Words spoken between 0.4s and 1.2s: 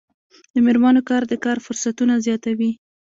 د میرمنو